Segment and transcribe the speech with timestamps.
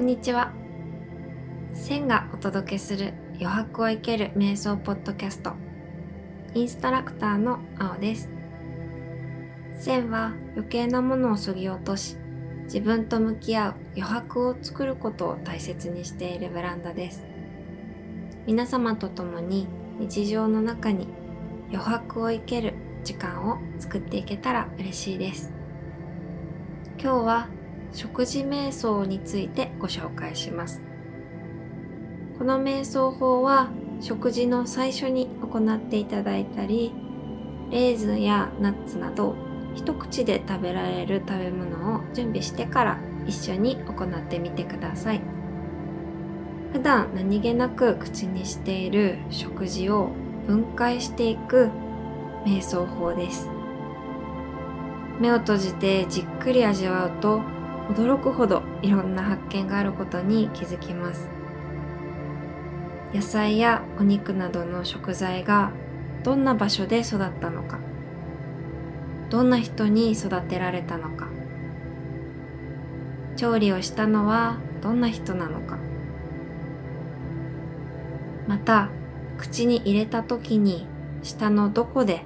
[0.00, 0.54] こんにちは。
[1.74, 5.52] 千がお届けする余白を生ける瞑想ポッドキャスト。
[6.54, 8.30] インストラクターの青です。
[9.78, 12.16] 千は余計なものを削ぎ落とし、
[12.64, 17.22] 自分と向き合う余白を作ることを大切にしているブランドです。
[18.46, 21.08] 皆様と共に日常の中に
[21.68, 22.72] 余白を生ける
[23.04, 25.52] 時間を作っていけたら嬉しいです。
[26.98, 27.48] 今日は
[27.92, 30.82] 食事瞑想についてご紹介します。
[32.38, 36.92] この瞑想法は食事の最初に行っていただいたり、
[37.70, 39.34] レーズンやナッツなど
[39.74, 45.20] 一口で食べられる食べ物を準備してから一緒に行ってみてください。
[46.72, 50.10] 普段何気なく口にしている食事を
[50.46, 51.68] 分解していく
[52.44, 53.48] 瞑想法です。
[55.20, 57.42] 目を閉じてじっくり味わうと
[57.90, 61.28] 驚くほどいろんな発見があることに気づきます。
[63.12, 65.72] 野菜やお肉などの食材が
[66.22, 67.80] どんな場所で育ったのか。
[69.28, 71.28] どんな人に育てられたのか。
[73.34, 75.76] 調理をしたのはどんな人なのか。
[78.46, 78.88] また
[79.36, 80.86] 口に入れた時に
[81.24, 82.24] 舌のどこで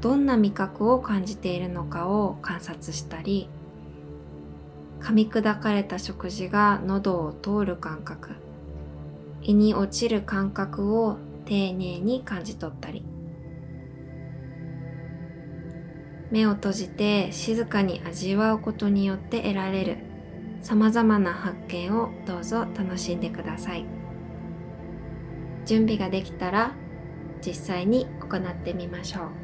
[0.00, 3.48] どんな味覚を感じているのかを観察したり
[5.04, 8.36] 噛み砕かれた食事が喉を通る感覚。
[9.42, 13.04] 胃に落ちる感覚を丁寧に感じ取ったり。
[16.30, 19.98] 目を閉じて静かに味わうことによって得られる。
[20.62, 23.84] 様々な発見をどうぞ楽しんでください。
[25.66, 26.72] 準備ができたら
[27.46, 29.43] 実際に行ってみましょう。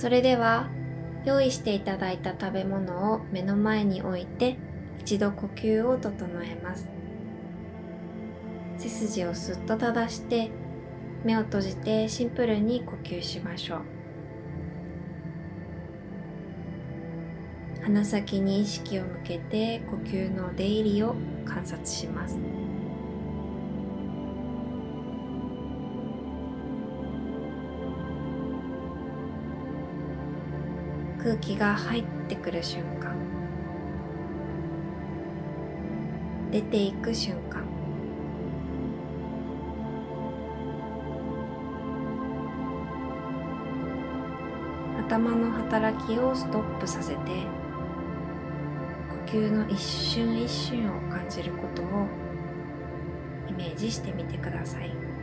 [0.00, 0.70] それでは
[1.26, 4.56] 用意していただいた食べ物を目の前に置いて
[4.98, 6.88] 一度呼吸を整えます。
[8.78, 10.50] 背筋をすっと正して
[11.22, 13.82] 目を閉じてシンプルに呼吸しましょう。
[17.82, 22.38] 鼻先に意識を向けて呼吸の出入りを観察します。
[31.22, 33.14] 空気が入ってくる瞬間
[36.50, 37.62] 出ていく瞬間
[45.06, 47.18] 頭の働きをストップさせて
[49.26, 52.06] 呼吸の一瞬一瞬を感じることを
[53.46, 55.19] イメージしてみてください。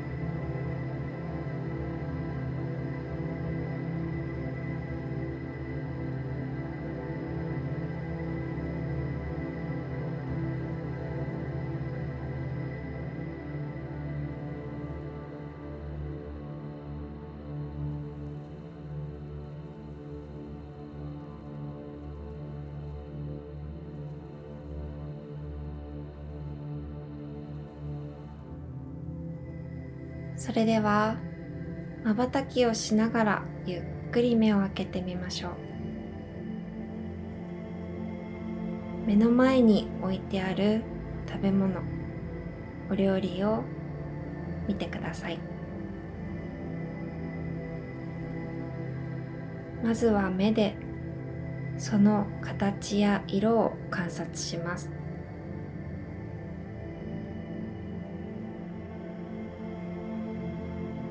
[30.47, 31.17] それでは
[32.05, 33.81] まばたきをしながらゆっ
[34.13, 35.51] くり目を開けてみましょう。
[39.05, 40.83] 目の前に置いてある
[41.27, 41.81] 食べ物
[42.89, 43.65] お料理を
[44.69, 45.37] 見てください。
[49.83, 50.77] まずは目で
[51.77, 54.89] その形や色を観察します。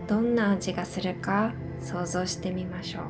[0.07, 3.05] どんな味がするか想像してみましょう。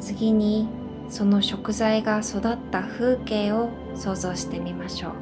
[0.00, 0.68] 次に
[1.10, 5.12] その食材が育った風景を想像してみましょう。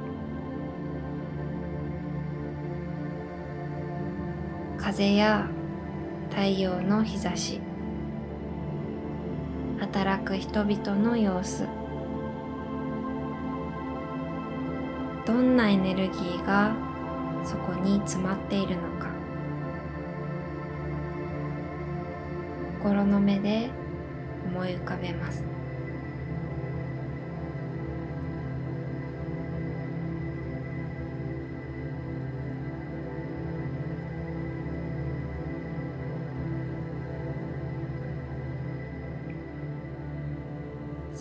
[4.79, 5.49] 風や
[6.31, 7.61] 太陽の日差し。
[9.79, 11.67] 働く人々の様子。
[15.27, 16.75] どんなエネルギーが
[17.45, 19.11] そこに詰まっているのか。
[22.81, 23.71] 心の目で
[24.47, 25.56] 思い浮かべます。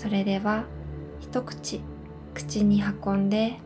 [0.06, 0.66] それでは
[1.20, 1.82] 一口
[2.36, 3.58] 口に運んで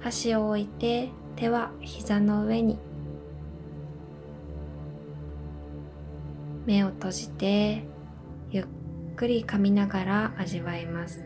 [0.00, 2.78] 箸を置いて手は膝の上に。
[6.64, 7.84] 目を閉じて
[8.50, 8.66] ゆっ
[9.16, 11.22] くり噛みながら味わいます。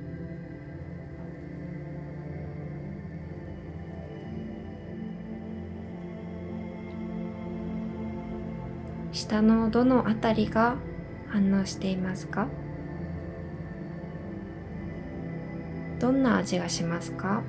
[9.12, 10.74] 舌のどのあたりが
[11.28, 12.48] 反応していますか？
[16.00, 17.44] どんな味がしますか？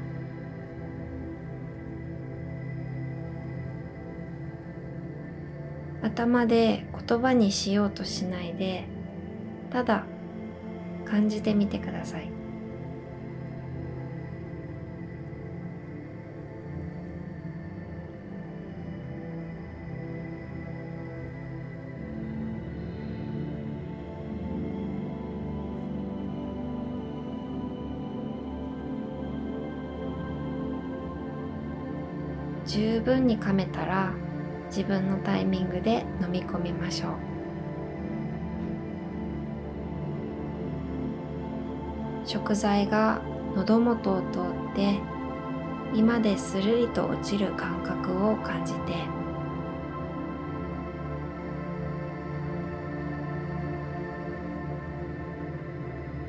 [6.03, 8.86] 頭で言葉にしようとしないで
[9.69, 10.06] ただ
[11.06, 12.40] 感じてみてください。
[32.71, 34.13] 十分に噛めたら
[34.68, 37.12] 自分のタイミングで飲み込みましょう。
[42.25, 43.21] 食材が
[43.57, 44.41] 喉元を通っ
[44.73, 44.97] て
[45.94, 48.94] 今でするりと落ちる感覚を感じて。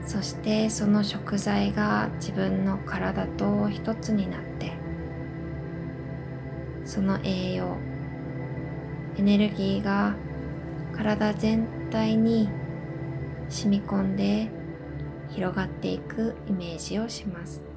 [0.05, 4.82] そしてその食材が自分の体と一つになって
[6.93, 7.79] その栄養
[9.17, 10.15] エネルギーが
[10.95, 12.51] 体全体に
[13.49, 14.51] 染み込んで
[15.31, 17.72] 広がっていくイメージをします。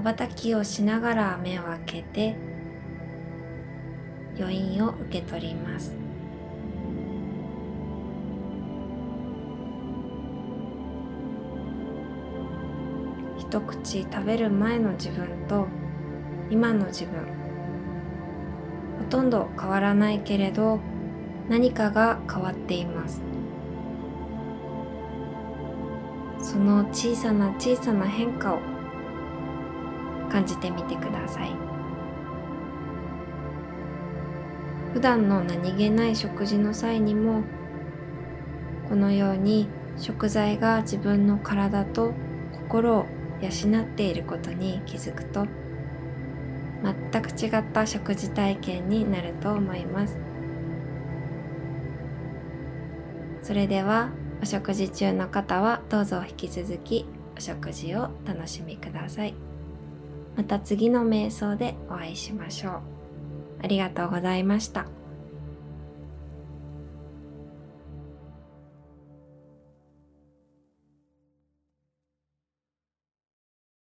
[0.00, 2.36] またきをしながら目を開けて
[4.38, 5.96] 余韻を受け取ります。
[13.38, 15.66] 一口食べる前の自分と
[16.50, 17.20] 今の自分。
[18.98, 20.80] ほとんど変わらないけれど
[21.48, 23.22] 何かが変わっています。
[26.40, 28.75] その小さな小さな変化を
[30.36, 31.50] 感じてみてください
[34.92, 37.42] 普段の何気ない食事の際にも
[38.86, 39.66] このように
[39.96, 42.12] 食材が自分の体と
[42.52, 43.06] 心を
[43.40, 45.46] 養っていることに気づくと
[46.82, 50.18] 全く違った食事体験になると思います
[53.40, 54.10] それでは
[54.42, 57.06] お食事中の方はどうぞ引き続き
[57.38, 59.55] お食事を楽しみください。
[60.36, 62.80] また次の瞑想でお会いしましょう。
[63.62, 64.86] ありがとうございました。